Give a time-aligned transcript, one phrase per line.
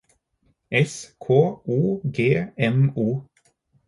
[0.87, 3.23] S K O G M O